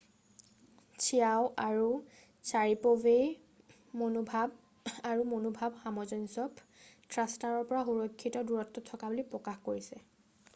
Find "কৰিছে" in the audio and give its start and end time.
9.71-10.05